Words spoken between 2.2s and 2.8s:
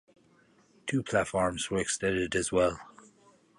as well.